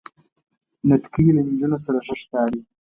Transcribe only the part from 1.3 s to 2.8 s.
له نجونو سره ښه ښکاری.